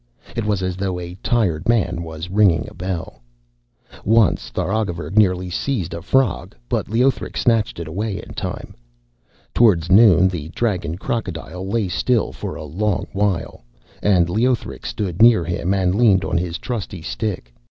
[0.35, 3.21] It was as though a tired man was ringing a bell.
[4.03, 8.73] Once Tharagavverug nearly seized a frog, but Leothric snatched it away just in time.
[9.53, 13.63] Towards noon the dragon crocodile lay still for a long while,
[14.01, 17.53] and Leothric stood near him and leaned on his trusty stick.